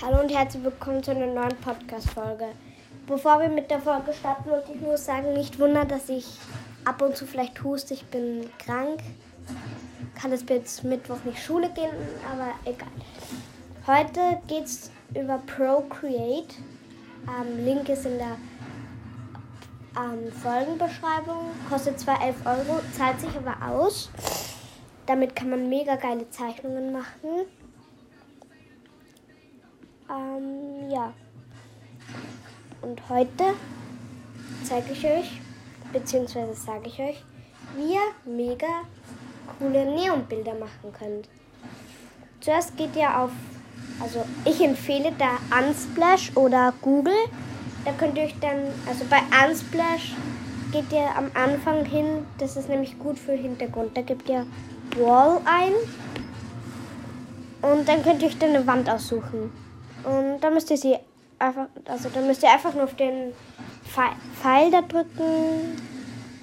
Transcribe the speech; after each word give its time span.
Hallo 0.00 0.20
und 0.20 0.32
herzlich 0.32 0.62
willkommen 0.62 1.02
zu 1.02 1.10
einer 1.10 1.26
neuen 1.26 1.56
Podcast-Folge. 1.56 2.46
Bevor 3.08 3.40
wir 3.40 3.48
mit 3.48 3.68
der 3.68 3.80
Folge 3.80 4.12
starten, 4.12 4.48
wollte 4.48 4.72
ich 4.72 4.80
nur 4.80 4.96
sagen, 4.96 5.32
nicht 5.32 5.58
wundern, 5.58 5.88
dass 5.88 6.08
ich 6.08 6.24
ab 6.84 7.02
und 7.02 7.16
zu 7.16 7.26
vielleicht 7.26 7.64
huste. 7.64 7.94
Ich 7.94 8.04
bin 8.04 8.48
krank. 8.60 9.00
Kann 10.14 10.30
es 10.30 10.46
bis 10.46 10.84
Mittwoch 10.84 11.18
nicht 11.24 11.42
Schule 11.42 11.68
gehen, 11.70 11.90
aber 12.32 12.52
egal. 12.64 12.86
Heute 13.88 14.40
geht 14.46 14.66
es 14.66 14.92
über 15.16 15.38
Procreate. 15.38 16.54
Ähm, 17.26 17.64
Link 17.64 17.88
ist 17.88 18.06
in 18.06 18.18
der 18.18 18.36
ähm, 19.96 20.30
Folgenbeschreibung. 20.30 21.46
Kostet 21.68 21.98
zwar 21.98 22.22
11 22.24 22.36
Euro, 22.46 22.80
zahlt 22.96 23.20
sich 23.20 23.30
aber 23.36 23.56
aus. 23.68 24.10
Damit 25.06 25.34
kann 25.34 25.50
man 25.50 25.68
mega 25.68 25.96
geile 25.96 26.30
Zeichnungen 26.30 26.92
machen. 26.92 27.48
Ähm, 30.10 30.90
ja. 30.90 31.12
Und 32.82 33.08
heute 33.08 33.54
zeige 34.64 34.92
ich 34.92 35.04
euch, 35.04 35.40
beziehungsweise 35.92 36.54
sage 36.54 36.86
ich 36.86 36.98
euch, 37.00 37.24
wie 37.76 37.94
ihr 37.94 38.00
mega 38.24 38.82
coole 39.58 39.84
Neonbilder 39.84 40.54
machen 40.54 40.92
könnt. 40.98 41.28
Zuerst 42.40 42.76
geht 42.76 42.94
ihr 42.96 43.18
auf, 43.18 43.30
also 44.00 44.24
ich 44.44 44.62
empfehle 44.62 45.12
da 45.18 45.38
Unsplash 45.58 46.32
oder 46.36 46.72
Google. 46.80 47.12
Da 47.84 47.92
könnt 47.92 48.16
ihr 48.16 48.24
euch 48.24 48.38
dann, 48.40 48.58
also 48.86 49.04
bei 49.10 49.20
Unsplash 49.44 50.14
geht 50.72 50.92
ihr 50.92 51.08
am 51.16 51.30
Anfang 51.34 51.84
hin, 51.84 52.26
das 52.38 52.56
ist 52.56 52.68
nämlich 52.68 52.98
gut 52.98 53.18
für 53.18 53.32
Hintergrund. 53.32 53.96
Da 53.96 54.02
gebt 54.02 54.28
ihr 54.28 54.46
Wall 54.98 55.40
ein 55.44 55.72
und 57.62 57.88
dann 57.88 58.02
könnt 58.02 58.22
ihr 58.22 58.28
euch 58.28 58.38
dann 58.38 58.50
eine 58.50 58.66
Wand 58.66 58.88
aussuchen. 58.88 59.50
Und 60.04 60.40
dann 60.40 60.54
müsst 60.54 60.70
ihr 60.70 60.76
sie 60.76 60.96
einfach, 61.38 61.66
also 61.86 62.08
dann 62.08 62.26
müsst 62.26 62.42
ihr 62.42 62.50
einfach 62.50 62.74
nur 62.74 62.84
auf 62.84 62.94
den 62.96 63.32
Pfeil 64.42 64.70
da 64.70 64.82
drücken 64.82 65.76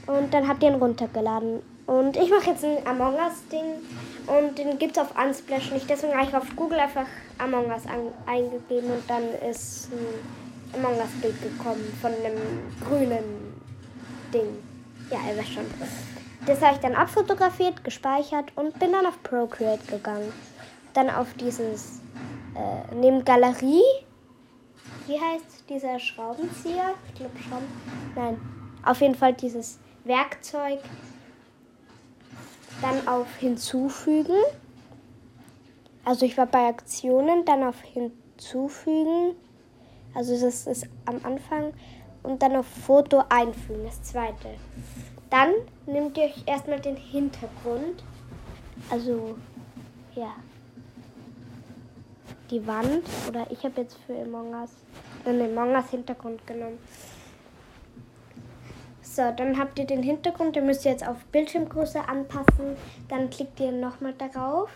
und 0.07 0.33
dann 0.33 0.47
habt 0.47 0.63
ihr 0.63 0.69
ihn 0.69 0.75
runtergeladen. 0.75 1.61
Und 1.85 2.17
ich 2.17 2.29
mache 2.31 2.49
jetzt 2.49 2.63
ein 2.63 2.77
Among 2.85 3.13
Us-Ding 3.15 3.65
und 4.25 4.57
den 4.57 4.79
gibt 4.79 4.97
es 4.97 5.03
auf 5.03 5.13
Unsplash 5.17 5.71
nicht. 5.71 5.89
Deswegen 5.89 6.13
habe 6.13 6.27
ich 6.27 6.35
auf 6.35 6.55
Google 6.55 6.79
einfach 6.79 7.05
Among 7.37 7.67
Us 7.67 7.83
eingegeben 8.25 8.91
und 8.91 9.03
dann 9.07 9.23
ist 9.49 9.89
ein 9.91 10.79
Among 10.79 10.97
Us-Bild 10.97 11.39
gekommen 11.43 11.97
von 12.01 12.11
einem 12.11 12.39
grünen 12.87 13.53
Ding. 14.33 14.63
Ja, 15.11 15.19
ihr 15.29 15.37
wisst 15.39 15.53
schon. 15.53 15.65
Das 16.47 16.61
habe 16.61 16.73
ich 16.75 16.79
dann 16.79 16.95
abfotografiert, 16.95 17.83
gespeichert 17.83 18.51
und 18.55 18.79
bin 18.79 18.91
dann 18.91 19.05
auf 19.05 19.21
Procreate 19.21 19.85
gegangen. 19.85 20.33
Dann 20.93 21.09
auf 21.09 21.27
dieses 21.39 21.99
äh, 22.55 22.95
neben 22.95 23.23
Galerie. 23.25 23.83
Wie 25.07 25.19
heißt 25.19 25.69
dieser 25.69 25.99
Schraubenzieher? 25.99 26.93
Ich 27.07 27.15
glaube 27.15 27.37
Schrauben. 27.37 27.67
Nein, 28.15 28.41
auf 28.83 29.01
jeden 29.01 29.15
Fall 29.15 29.33
dieses 29.33 29.79
Werkzeug. 30.03 30.79
Dann 32.81 33.07
auf 33.07 33.27
Hinzufügen. 33.37 34.37
Also 36.03 36.25
ich 36.25 36.37
war 36.37 36.45
bei 36.45 36.67
Aktionen, 36.67 37.45
dann 37.45 37.63
auf 37.63 37.81
Hinzufügen. 37.81 39.35
Also 40.13 40.39
das 40.39 40.67
ist 40.67 40.87
am 41.05 41.19
Anfang. 41.23 41.73
Und 42.23 42.41
dann 42.41 42.55
auf 42.55 42.65
Foto 42.65 43.23
einfügen, 43.29 43.85
das 43.85 44.01
zweite. 44.01 44.55
Dann 45.29 45.51
nehmt 45.85 46.17
ihr 46.17 46.25
euch 46.25 46.43
erstmal 46.47 46.79
den 46.79 46.95
Hintergrund. 46.95 48.03
Also, 48.89 49.35
ja 50.15 50.33
die 52.51 52.65
Wand. 52.67 53.03
Oder 53.27 53.47
ich 53.49 53.63
habe 53.63 53.81
jetzt 53.81 53.97
für 54.05 54.19
Among 54.21 54.53
Us 54.53 54.71
einen 55.25 55.57
Among 55.57 55.75
Us 55.75 55.89
Hintergrund 55.89 56.45
genommen. 56.47 56.77
So, 59.01 59.31
dann 59.31 59.57
habt 59.57 59.79
ihr 59.79 59.85
den 59.85 60.03
Hintergrund, 60.03 60.55
den 60.55 60.65
müsst 60.65 60.83
ihr 60.83 60.91
jetzt 60.91 61.07
auf 61.07 61.23
Bildschirmgröße 61.31 62.07
anpassen. 62.07 62.75
Dann 63.07 63.29
klickt 63.29 63.59
ihr 63.61 63.71
nochmal 63.71 64.13
darauf, 64.17 64.69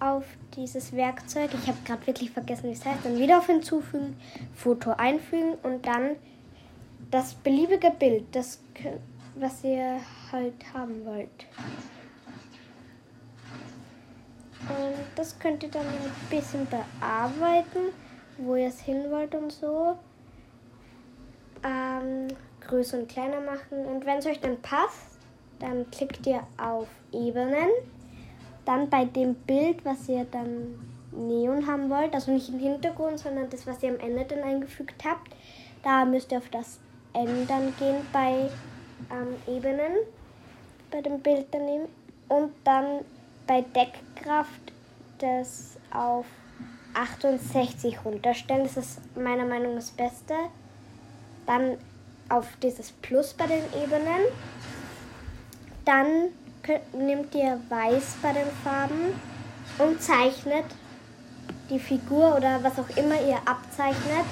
auf 0.00 0.24
dieses 0.54 0.92
Werkzeug. 0.92 1.50
Ich 1.54 1.68
habe 1.68 1.78
gerade 1.84 2.06
wirklich 2.06 2.30
vergessen, 2.30 2.68
wie 2.68 2.72
es 2.72 2.84
heißt. 2.84 3.04
Dann 3.04 3.18
wieder 3.18 3.38
auf 3.38 3.46
Hinzufügen, 3.46 4.16
Foto 4.54 4.92
einfügen 4.92 5.54
und 5.62 5.86
dann 5.86 6.16
das 7.10 7.34
beliebige 7.34 7.90
Bild, 7.90 8.24
das, 8.32 8.60
was 9.34 9.64
ihr 9.64 9.98
halt 10.30 10.54
haben 10.74 11.04
wollt. 11.04 11.46
Und 14.68 14.94
das 15.16 15.38
könnt 15.38 15.62
ihr 15.62 15.70
dann 15.70 15.86
ein 15.86 16.12
bisschen 16.30 16.66
bearbeiten, 16.66 17.92
wo 18.38 18.56
ihr 18.56 18.68
es 18.68 18.80
hin 18.80 19.10
wollt 19.10 19.34
und 19.34 19.52
so. 19.52 19.98
Ähm, 21.64 22.28
größer 22.66 22.98
und 22.98 23.08
kleiner 23.08 23.40
machen. 23.40 23.84
Und 23.86 24.06
wenn 24.06 24.18
es 24.18 24.26
euch 24.26 24.40
dann 24.40 24.60
passt, 24.60 25.18
dann 25.58 25.90
klickt 25.90 26.26
ihr 26.26 26.42
auf 26.56 26.88
Ebenen. 27.12 27.68
Dann 28.64 28.88
bei 28.90 29.04
dem 29.06 29.34
Bild, 29.34 29.84
was 29.84 30.08
ihr 30.08 30.26
dann 30.30 30.78
Neon 31.12 31.66
haben 31.66 31.88
wollt, 31.88 32.14
also 32.14 32.30
nicht 32.30 32.50
im 32.50 32.58
Hintergrund, 32.58 33.18
sondern 33.18 33.48
das, 33.50 33.66
was 33.66 33.82
ihr 33.82 33.90
am 33.90 33.98
Ende 33.98 34.24
dann 34.24 34.42
eingefügt 34.42 35.04
habt, 35.04 35.34
da 35.82 36.04
müsst 36.04 36.30
ihr 36.32 36.38
auf 36.38 36.48
das 36.50 36.78
Ändern 37.14 37.74
gehen 37.78 38.06
bei 38.12 38.50
ähm, 39.10 39.36
Ebenen, 39.46 39.92
bei 40.90 41.00
dem 41.00 41.20
Bild 41.20 41.46
daneben. 41.50 41.88
Und 42.28 42.52
dann 42.64 43.04
bei 43.48 43.62
Deckkraft 43.62 44.72
das 45.18 45.78
auf 45.90 46.26
68 46.94 48.04
runterstellen. 48.04 48.62
Das 48.62 48.76
ist 48.76 49.00
meiner 49.16 49.44
Meinung 49.44 49.74
nach 49.74 49.80
das 49.80 49.90
Beste. 49.90 50.34
Dann 51.46 51.76
auf 52.28 52.46
dieses 52.62 52.92
Plus 52.92 53.34
bei 53.34 53.46
den 53.46 53.64
Ebenen. 53.82 54.20
Dann 55.84 56.28
nehmt 56.92 57.34
ihr 57.34 57.58
Weiß 57.68 58.16
bei 58.22 58.32
den 58.34 58.46
Farben 58.62 59.14
und 59.78 60.00
zeichnet 60.02 60.66
die 61.70 61.78
Figur 61.78 62.36
oder 62.36 62.62
was 62.62 62.78
auch 62.78 62.96
immer 62.96 63.20
ihr 63.26 63.38
abzeichnet 63.46 64.26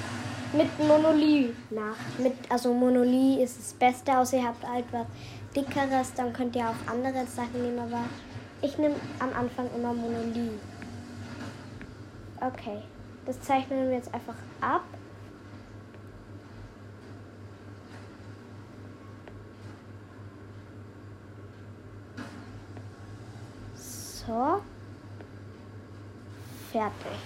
mit 0.53 0.67
Monolith 0.79 1.55
nach. 1.71 1.97
Mit, 2.19 2.33
also 2.49 2.73
Monolith 2.73 3.39
ist 3.39 3.57
das 3.57 3.73
Beste, 3.73 4.17
außer 4.17 4.37
ihr 4.37 4.45
habt 4.45 4.67
halt 4.67 4.85
was 4.91 5.07
dickeres, 5.55 6.13
dann 6.13 6.31
könnt 6.31 6.55
ihr 6.55 6.69
auch 6.69 6.91
andere 6.91 7.25
Sachen 7.25 7.63
nehmen, 7.63 7.79
aber 7.79 8.03
ich 8.61 8.77
nehme 8.77 8.95
am 9.19 9.33
Anfang 9.33 9.69
immer 9.75 9.93
Monolith. 9.93 10.59
Okay, 12.39 12.81
das 13.25 13.39
zeichnen 13.41 13.89
wir 13.89 13.97
jetzt 13.97 14.13
einfach 14.13 14.35
ab. 14.61 14.83
So. 23.75 24.61
Fertig. 26.71 27.17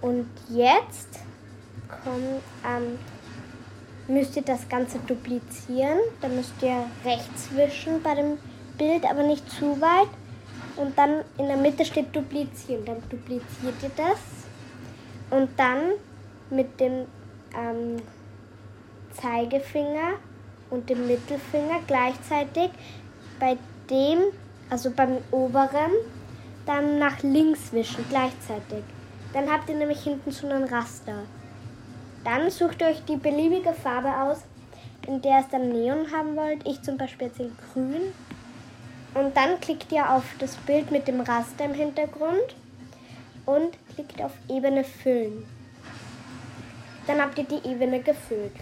Und 0.00 0.28
jetzt 0.48 1.20
kommt, 1.88 2.42
ähm, 2.66 2.98
müsst 4.08 4.36
ihr 4.36 4.42
das 4.42 4.68
Ganze 4.68 4.98
duplizieren. 4.98 5.98
Dann 6.20 6.34
müsst 6.36 6.60
ihr 6.62 6.84
rechts 7.04 7.54
wischen 7.54 8.02
bei 8.02 8.14
dem 8.16 8.38
Bild, 8.80 9.04
aber 9.04 9.22
nicht 9.22 9.48
zu 9.50 9.78
weit. 9.80 10.08
Und 10.76 10.96
dann 10.96 11.22
in 11.36 11.46
der 11.46 11.58
Mitte 11.58 11.84
steht 11.84 12.16
duplizieren. 12.16 12.84
Dann 12.86 13.02
dupliziert 13.10 13.74
ihr 13.82 13.90
das. 13.96 14.18
Und 15.30 15.50
dann 15.58 15.92
mit 16.48 16.80
dem 16.80 17.06
ähm, 17.54 17.96
Zeigefinger 19.12 20.14
und 20.70 20.88
dem 20.88 21.06
Mittelfinger 21.06 21.80
gleichzeitig 21.86 22.70
bei 23.38 23.58
dem, 23.90 24.18
also 24.70 24.90
beim 24.90 25.18
oberen, 25.30 25.92
dann 26.64 26.98
nach 26.98 27.22
links 27.22 27.72
wischen 27.72 28.04
gleichzeitig. 28.08 28.84
Dann 29.32 29.50
habt 29.50 29.68
ihr 29.68 29.76
nämlich 29.76 30.02
hinten 30.02 30.30
so 30.30 30.48
einen 30.48 30.64
Raster. 30.64 31.22
Dann 32.24 32.50
sucht 32.50 32.80
ihr 32.80 32.88
euch 32.88 33.04
die 33.04 33.16
beliebige 33.16 33.72
Farbe 33.72 34.14
aus, 34.22 34.38
in 35.06 35.20
der 35.22 35.40
es 35.40 35.48
dann 35.50 35.70
Neon 35.70 36.10
haben 36.12 36.36
wollt. 36.36 36.66
Ich 36.66 36.82
zum 36.82 36.96
Beispiel 36.96 37.28
jetzt 37.28 37.40
in 37.40 37.52
grün. 37.72 38.12
Und 39.14 39.36
dann 39.36 39.60
klickt 39.60 39.90
ihr 39.92 40.08
auf 40.08 40.24
das 40.38 40.56
Bild 40.56 40.90
mit 40.90 41.08
dem 41.08 41.20
Raster 41.20 41.64
im 41.64 41.74
Hintergrund 41.74 42.54
und 43.44 43.76
klickt 43.94 44.22
auf 44.22 44.32
Ebene 44.48 44.84
füllen. 44.84 45.44
Dann 47.06 47.20
habt 47.20 47.38
ihr 47.38 47.44
die 47.44 47.68
Ebene 47.68 48.00
gefüllt. 48.00 48.52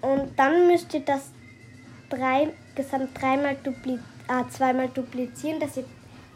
Und 0.00 0.36
dann 0.36 0.66
müsst 0.66 0.92
ihr 0.94 1.00
das 1.00 1.30
drei, 2.10 2.48
gesamt 2.74 3.10
dreimal 3.20 3.56
dupli 3.62 3.98
äh, 4.28 4.48
zweimal 4.50 4.88
duplizieren, 4.88 5.60
dass 5.60 5.76
ihr 5.76 5.84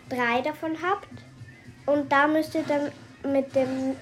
drei 0.08 0.40
davon 0.42 0.76
habt. 0.82 1.08
Und 1.86 2.10
da 2.10 2.26
müsst 2.28 2.54
ihr 2.54 2.64
dann 2.64 2.92
mit 3.32 3.54
dem 3.54 3.96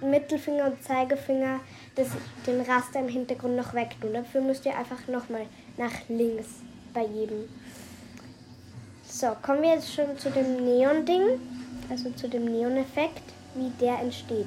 Mittelfinger 0.00 0.66
und 0.66 0.82
Zeigefinger 0.82 1.60
das, 1.96 2.08
den 2.46 2.60
Raster 2.60 3.00
im 3.00 3.08
Hintergrund 3.08 3.56
noch 3.56 3.74
wegtun. 3.74 4.12
Dafür 4.12 4.40
müsst 4.40 4.64
ihr 4.66 4.76
einfach 4.76 5.06
nochmal 5.08 5.46
nach 5.76 5.92
links 6.08 6.46
bei 6.94 7.04
jedem. 7.04 7.48
So, 9.20 9.34
kommen 9.42 9.62
wir 9.62 9.70
jetzt 9.70 9.92
schon 9.92 10.16
zu 10.16 10.30
dem 10.30 10.64
Neon-Ding, 10.64 11.40
also 11.90 12.08
zu 12.10 12.28
dem 12.28 12.44
Neon-Effekt. 12.44 13.22
wie 13.56 13.70
der 13.80 13.98
entsteht. 13.98 14.46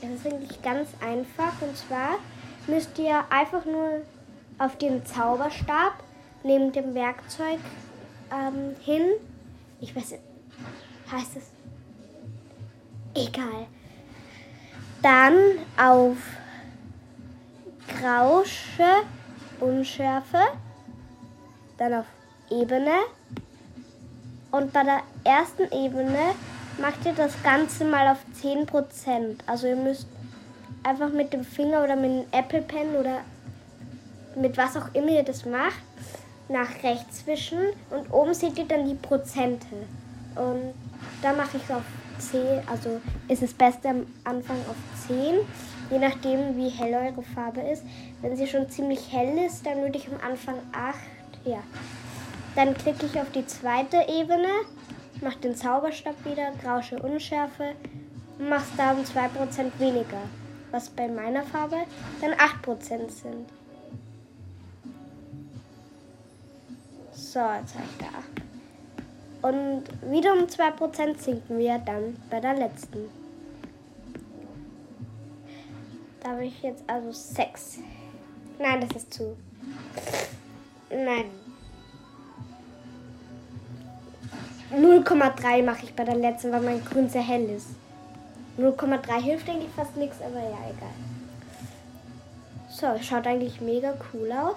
Es 0.00 0.08
ist 0.08 0.26
eigentlich 0.26 0.62
ganz 0.62 0.88
einfach 1.02 1.60
und 1.60 1.76
zwar 1.76 2.16
müsst 2.66 2.98
ihr 2.98 3.22
einfach 3.28 3.66
nur 3.66 4.00
auf 4.58 4.78
den 4.78 5.04
Zauberstab 5.04 5.92
neben 6.42 6.72
dem 6.72 6.94
Werkzeug 6.94 7.58
ähm, 8.32 8.74
hin. 8.80 9.02
Ich 9.82 9.94
weiß, 9.94 10.14
heißt 11.12 11.36
es? 11.36 11.50
Egal. 13.14 13.66
Dann 15.02 15.34
auf 15.76 16.16
Grausche, 18.00 19.02
Unschärfe, 19.60 20.40
dann 21.76 21.92
auf 21.92 22.06
Ebene 22.50 22.94
und 24.50 24.72
bei 24.72 24.82
der 24.82 25.00
ersten 25.24 25.64
Ebene 25.72 26.34
macht 26.80 27.04
ihr 27.04 27.12
das 27.12 27.42
Ganze 27.42 27.84
mal 27.84 28.08
auf 28.08 28.18
10%. 28.42 29.38
Also 29.46 29.66
ihr 29.66 29.76
müsst 29.76 30.06
einfach 30.82 31.10
mit 31.10 31.32
dem 31.32 31.44
Finger 31.44 31.84
oder 31.84 31.96
mit 31.96 32.10
dem 32.10 32.24
Apple 32.32 32.62
Pen 32.62 32.94
oder 32.94 33.20
mit 34.36 34.56
was 34.56 34.76
auch 34.76 34.94
immer 34.94 35.08
ihr 35.08 35.22
das 35.22 35.44
macht, 35.44 35.82
nach 36.48 36.82
rechts 36.82 37.26
wischen 37.26 37.58
und 37.90 38.12
oben 38.12 38.32
seht 38.34 38.58
ihr 38.58 38.66
dann 38.66 38.88
die 38.88 38.94
Prozente. 38.94 39.66
Und 40.34 40.74
da 41.22 41.32
mache 41.32 41.56
ich 41.56 41.74
auf 41.74 41.82
10, 42.18 42.40
also 42.66 43.00
ist 43.28 43.42
es 43.42 43.52
beste 43.52 43.88
am 43.88 44.06
Anfang 44.24 44.56
auf 44.68 44.76
10, 45.06 45.36
je 45.90 45.98
nachdem 45.98 46.56
wie 46.56 46.68
hell 46.68 46.94
eure 46.94 47.22
Farbe 47.22 47.60
ist. 47.60 47.82
Wenn 48.22 48.36
sie 48.36 48.46
schon 48.46 48.70
ziemlich 48.70 49.12
hell 49.12 49.36
ist, 49.46 49.66
dann 49.66 49.82
würde 49.82 49.98
ich 49.98 50.08
am 50.08 50.20
Anfang 50.30 50.56
8, 50.72 50.94
ja. 51.44 51.58
Dann 52.54 52.74
klicke 52.74 53.06
ich 53.06 53.20
auf 53.20 53.30
die 53.30 53.46
zweite 53.46 54.04
Ebene, 54.08 54.48
mache 55.20 55.38
den 55.38 55.54
Zauberstab 55.54 56.24
wieder, 56.24 56.52
Grausche 56.62 56.98
Unschärfe 56.98 57.74
mache 58.38 58.64
es 58.70 58.76
da 58.76 58.92
um 58.92 59.02
2% 59.02 59.78
weniger, 59.78 60.22
was 60.70 60.88
bei 60.90 61.08
meiner 61.08 61.42
Farbe 61.42 61.78
dann 62.20 62.32
8% 62.32 63.10
sind. 63.10 63.48
So, 67.12 67.40
jetzt 67.40 67.74
habe 67.74 67.84
ich 67.84 67.98
da 67.98 68.06
8. 68.06 69.54
Und 69.54 69.84
wieder 70.10 70.32
um 70.32 70.44
2% 70.44 71.18
sinken 71.18 71.58
wir 71.58 71.78
dann 71.78 72.16
bei 72.30 72.40
der 72.40 72.54
letzten. 72.54 73.08
Da 76.20 76.30
habe 76.30 76.44
ich 76.44 76.62
jetzt 76.62 76.82
also 76.86 77.12
6. 77.12 77.78
Nein, 78.58 78.80
das 78.80 79.02
ist 79.02 79.14
zu. 79.14 79.36
Nein. 80.90 81.47
0,3 84.72 85.62
mache 85.62 85.84
ich 85.84 85.94
bei 85.94 86.04
der 86.04 86.16
letzten, 86.16 86.52
weil 86.52 86.60
mein 86.60 86.84
Grün 86.84 87.08
sehr 87.08 87.22
hell 87.22 87.48
ist. 87.50 87.68
0,3 88.58 89.20
hilft 89.20 89.48
eigentlich 89.48 89.70
fast 89.74 89.96
nichts, 89.96 90.20
aber 90.20 90.40
ja, 90.40 90.58
egal. 90.68 90.88
So, 92.68 93.02
schaut 93.02 93.26
eigentlich 93.26 93.60
mega 93.60 93.94
cool 94.12 94.30
aus. 94.32 94.56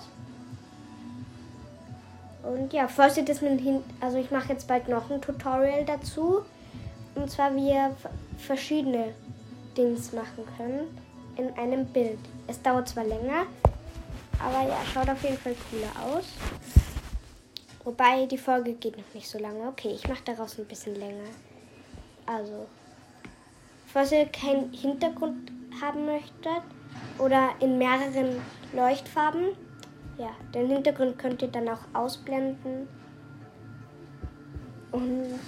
Und 2.43 2.73
ja, 2.73 2.87
falls 2.87 3.17
ihr 3.17 3.25
das 3.25 3.41
mit 3.41 3.61
hin, 3.61 3.83
also 3.99 4.17
ich 4.17 4.31
mache 4.31 4.49
jetzt 4.49 4.67
bald 4.67 4.89
noch 4.89 5.09
ein 5.09 5.21
Tutorial 5.21 5.85
dazu. 5.85 6.41
Und 7.15 7.29
zwar, 7.29 7.55
wie 7.55 7.69
ihr 7.69 7.95
verschiedene 8.37 9.13
Dings 9.77 10.11
machen 10.13 10.43
könnt 10.57 10.89
in 11.37 11.55
einem 11.57 11.85
Bild. 11.85 12.19
Es 12.47 12.61
dauert 12.61 12.89
zwar 12.89 13.03
länger, 13.03 13.45
aber 14.39 14.67
ja, 14.67 14.77
schaut 14.91 15.09
auf 15.09 15.23
jeden 15.23 15.37
Fall 15.37 15.55
cooler 15.69 16.15
aus. 16.15 16.25
Wobei 17.83 18.27
die 18.27 18.37
Folge 18.37 18.73
geht 18.73 18.97
noch 18.97 19.13
nicht 19.13 19.27
so 19.27 19.39
lange. 19.39 19.67
Okay, 19.67 19.91
ich 19.95 20.07
mache 20.07 20.23
daraus 20.23 20.59
ein 20.59 20.65
bisschen 20.65 20.95
länger. 20.95 21.29
Also, 22.25 22.67
falls 23.87 24.11
ihr 24.11 24.25
keinen 24.25 24.71
Hintergrund 24.71 25.51
haben 25.81 26.05
möchtet 26.05 26.61
oder 27.17 27.49
in 27.59 27.79
mehreren 27.79 28.39
Leuchtfarben, 28.73 29.55
ja, 30.17 30.29
den 30.53 30.67
Hintergrund 30.67 31.17
könnt 31.17 31.41
ihr 31.41 31.47
dann 31.47 31.67
auch 31.69 31.79
ausblenden. 31.93 32.87
Und 34.91 35.39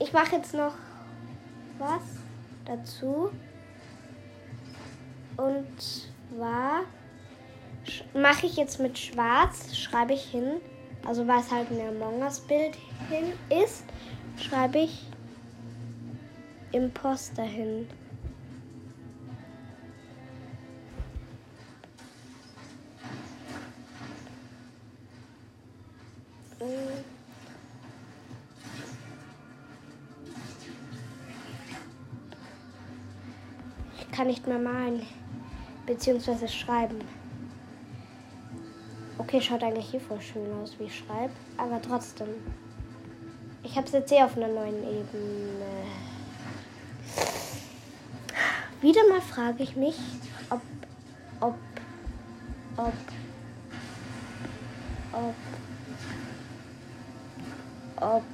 ich 0.00 0.12
mache 0.12 0.36
jetzt 0.36 0.54
noch 0.54 0.74
was 1.78 2.02
dazu. 2.64 3.30
Und 5.36 5.68
zwar 5.80 6.82
mache 8.14 8.46
ich 8.46 8.56
jetzt 8.56 8.80
mit 8.80 8.98
Schwarz, 8.98 9.76
schreibe 9.76 10.14
ich 10.14 10.24
hin, 10.24 10.60
also 11.06 11.26
was 11.26 11.50
halt 11.50 11.70
ein 11.70 11.80
Among 11.88 12.22
Us 12.22 12.40
Bild 12.40 12.76
hin 13.08 13.32
ist, 13.64 13.84
schreibe 14.36 14.78
ich 14.78 15.06
Imposter 16.72 17.42
hin. 17.42 17.88
Ich 33.98 34.10
kann 34.12 34.26
nicht 34.26 34.46
mehr 34.46 34.58
malen, 34.58 35.06
beziehungsweise 35.86 36.46
schreiben. 36.46 37.00
Okay, 39.20 39.38
schaut 39.42 39.62
eigentlich 39.62 39.90
hier 39.90 40.00
voll 40.00 40.18
schön 40.18 40.50
aus, 40.62 40.74
wie 40.78 40.84
ich 40.84 40.96
schreibe, 40.96 41.34
aber 41.58 41.82
trotzdem. 41.82 42.28
Ich 43.62 43.76
habe 43.76 43.86
es 43.86 43.92
jetzt 43.92 44.10
eh 44.12 44.22
auf 44.22 44.34
einer 44.34 44.48
neuen 44.48 44.82
Ebene. 44.82 45.84
Wieder 48.80 49.06
mal 49.10 49.20
frage 49.20 49.62
ich 49.62 49.76
mich, 49.76 49.98
ob, 50.48 50.62
ob, 51.42 51.54
ob, 52.78 52.94
ob 55.12 55.34
ob 58.00 58.24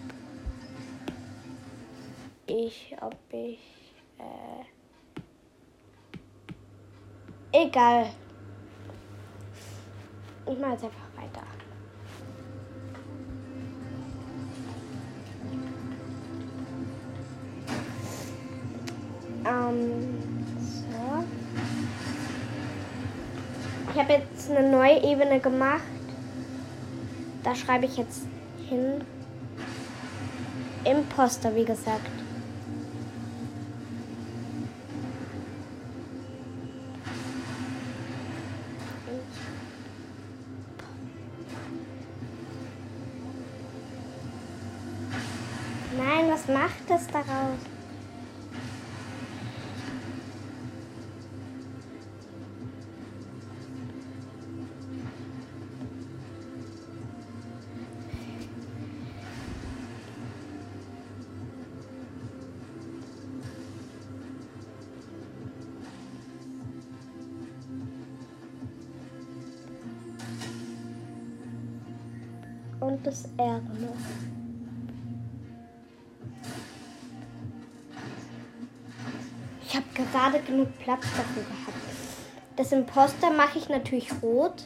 ich, 2.46 2.96
ob 3.00 3.16
ich, 3.32 3.58
äh, 4.20 4.64
egal. 7.64 8.06
Ich 10.48 10.58
mache 10.58 10.72
jetzt 10.72 10.84
einfach 10.84 10.96
weiter. 11.16 11.42
Ähm, 19.44 20.18
so. 20.58 21.24
Ich 23.92 24.00
habe 24.00 24.12
jetzt 24.12 24.50
eine 24.50 24.70
neue 24.70 25.02
Ebene 25.02 25.40
gemacht. 25.40 25.82
Da 27.42 27.54
schreibe 27.54 27.86
ich 27.86 27.96
jetzt 27.96 28.22
hin 28.68 29.04
Imposter, 30.84 31.54
wie 31.56 31.64
gesagt. 31.64 32.25
Was 46.46 46.54
macht 46.54 46.90
es 46.90 47.06
daraus? 47.08 47.58
und 72.78 73.04
das 73.04 73.24
R 73.36 73.60
gerade 80.26 80.44
genug 80.44 80.68
Platz 80.78 81.02
dafür 81.16 81.42
gehabt. 81.42 81.76
Das 82.56 82.72
Imposter 82.72 83.30
mache 83.30 83.58
ich 83.58 83.68
natürlich 83.68 84.10
rot. 84.22 84.64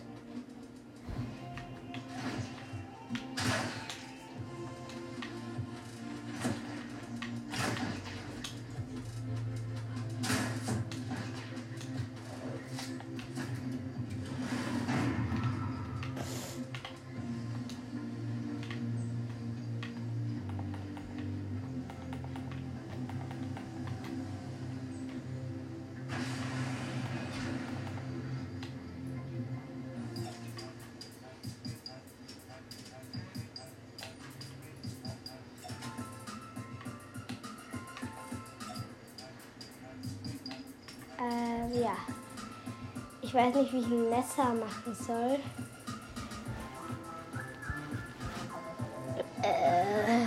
Äh, 41.20 41.82
ja. 41.82 41.92
Ich 43.20 43.34
weiß 43.34 43.54
nicht, 43.54 43.72
wie 43.72 43.78
ich 43.80 43.86
ein 43.86 44.08
Messer 44.08 44.54
machen 44.54 44.96
soll. 45.06 45.38
Äh, 49.42 50.26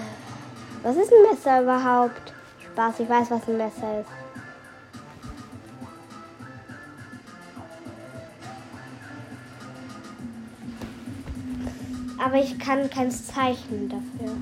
was 0.83 0.95
ist 0.95 1.11
ein 1.11 1.23
Messer 1.31 1.61
überhaupt? 1.63 2.33
Spaß, 2.59 2.99
ich 2.99 3.09
weiß, 3.09 3.31
was 3.31 3.47
ein 3.47 3.57
Messer 3.57 4.01
ist. 4.01 4.09
Aber 12.23 12.35
ich 12.35 12.57
kann 12.59 12.89
kein 12.89 13.11
Zeichen 13.11 13.89
dafür. 13.89 14.33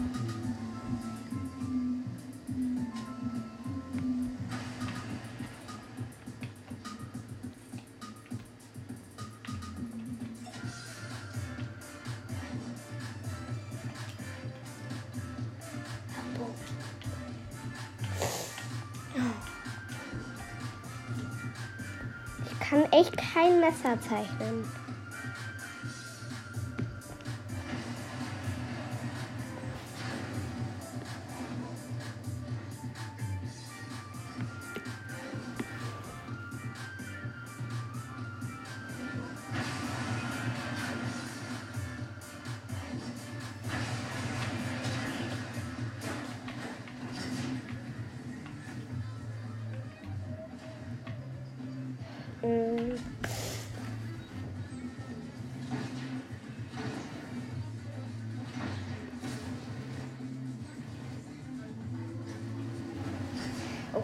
Kann 22.71 22.85
echt 22.93 23.17
kein 23.17 23.59
Messer 23.59 23.99
zeichnen. 23.99 24.63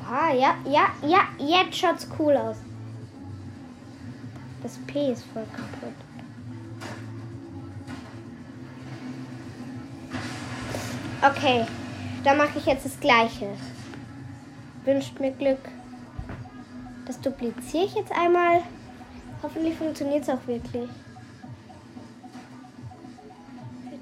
Oha, 0.08 0.32
ja, 0.34 0.56
ja, 0.66 0.90
ja, 1.06 1.28
jetzt 1.38 1.78
schaut's 1.78 2.08
cool 2.18 2.38
aus. 2.38 2.56
Das 4.64 4.78
P 4.88 5.12
ist 5.12 5.26
voll 5.34 5.46
kaputt. 5.46 5.94
Okay, 11.22 11.66
dann 12.24 12.38
mache 12.38 12.58
ich 12.58 12.66
jetzt 12.66 12.86
das 12.86 13.00
gleiche. 13.00 13.50
Wünscht 14.86 15.20
mir 15.20 15.32
Glück. 15.32 15.60
Das 17.06 17.20
dupliziere 17.20 17.86
ich 17.86 17.96
jetzt 17.96 18.12
einmal. 18.12 18.62
Hoffentlich 19.44 19.76
funktioniert 19.76 20.24
es 20.24 20.30
auch 20.30 20.48
wirklich. 20.48 20.90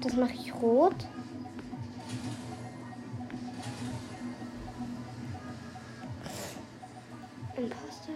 Das 0.02 0.12
mache 0.14 0.34
ich 0.34 0.54
rot. 0.54 0.94
Imposter. 7.56 8.12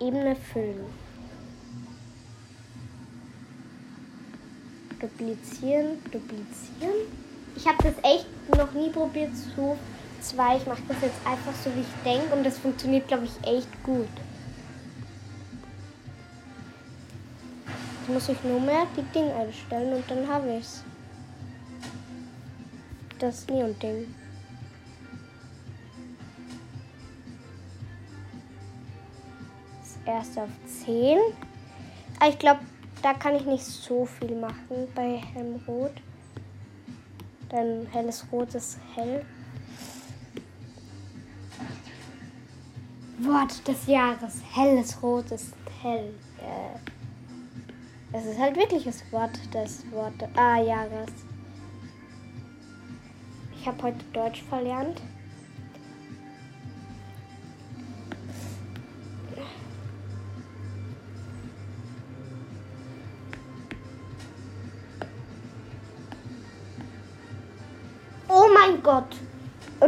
Ebene 0.00 0.34
füllen. 0.34 0.86
Duplizieren, 5.00 6.02
duplizieren. 6.10 7.06
Ich 7.54 7.66
habe 7.66 7.78
das 7.82 7.94
echt 8.02 8.26
noch 8.56 8.72
nie 8.72 8.90
probiert 8.90 9.30
so 9.34 9.78
zwei. 10.20 10.56
Ich 10.56 10.66
mache 10.66 10.82
das 10.88 11.00
jetzt 11.02 11.24
einfach 11.24 11.54
so, 11.62 11.70
wie 11.74 11.80
ich 11.80 12.02
denke 12.04 12.34
und 12.34 12.44
das 12.44 12.58
funktioniert, 12.58 13.06
glaube 13.06 13.26
ich, 13.26 13.48
echt 13.48 13.82
gut. 13.84 14.08
Jetzt 18.00 18.08
muss 18.08 18.28
ich 18.28 18.44
nur 18.44 18.60
mehr 18.60 18.86
die 18.96 19.02
Dinge 19.18 19.34
einstellen 19.34 19.94
und 19.94 20.10
dann 20.10 20.26
habe 20.28 20.56
ich 20.56 20.64
es. 20.64 20.84
Das 23.18 23.46
Neon-Ding. 23.46 24.06
Das 30.06 30.14
erste 30.14 30.42
auf 30.44 30.50
10. 30.84 31.18
Aber 32.20 32.30
ich 32.30 32.38
glaube, 32.38 32.60
da 33.02 33.12
kann 33.12 33.34
ich 33.34 33.44
nicht 33.44 33.64
so 33.64 34.06
viel 34.06 34.36
machen 34.36 34.88
bei 34.94 35.20
hellem 35.34 35.60
Rot. 35.66 35.92
Denn 37.50 37.86
helles 37.90 38.24
Rot 38.30 38.54
ist 38.54 38.78
hell. 38.94 39.24
Wort 43.18 43.66
des 43.66 43.86
Jahres. 43.86 44.42
Helles 44.54 45.02
Rot 45.02 45.30
ist 45.32 45.54
hell. 45.82 46.14
Es 48.12 48.24
ist 48.24 48.38
halt 48.38 48.56
wirklich 48.56 48.84
das 48.84 49.02
Wort 49.10 49.38
des 49.52 49.90
Wort 49.90 50.14
ah, 50.36 50.60
Jahres. 50.60 51.10
Ich 53.58 53.66
habe 53.66 53.82
heute 53.82 54.04
Deutsch 54.12 54.42
verlernt. 54.44 55.02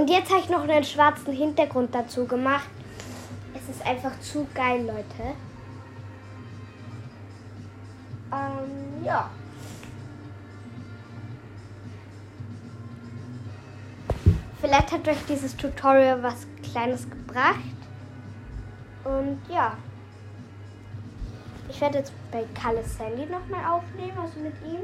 Und 0.08 0.14
jetzt 0.14 0.30
habe 0.30 0.40
ich 0.40 0.48
noch 0.48 0.66
einen 0.66 0.84
schwarzen 0.84 1.34
Hintergrund 1.34 1.94
dazu 1.94 2.26
gemacht. 2.26 2.70
Es 3.54 3.68
ist 3.68 3.86
einfach 3.86 4.18
zu 4.20 4.48
geil, 4.54 4.80
Leute. 4.86 5.34
Ähm, 8.32 9.04
ja. 9.04 9.28
Vielleicht 14.62 14.92
hat 14.92 15.06
euch 15.06 15.26
dieses 15.28 15.54
Tutorial 15.54 16.22
was 16.22 16.46
Kleines 16.62 17.10
gebracht. 17.10 17.58
Und 19.04 19.38
ja. 19.50 19.76
Ich 21.68 21.78
werde 21.82 21.98
jetzt 21.98 22.14
bei 22.32 22.46
Kalle 22.54 22.82
Sandy 22.82 23.26
nochmal 23.26 23.62
aufnehmen, 23.70 24.16
also 24.18 24.40
mit 24.40 24.54
ihm. 24.64 24.80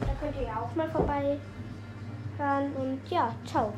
Da 0.00 0.06
könnt 0.18 0.34
ihr 0.36 0.46
ja 0.46 0.62
auch 0.62 0.74
mal 0.74 0.90
vorbei 0.90 1.38
hören. 2.38 2.72
Und 2.74 3.00
ja, 3.10 3.34
ciao. 3.44 3.72